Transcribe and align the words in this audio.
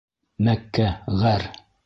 Мәккә 0.47 0.87
ғәр. 1.21 1.47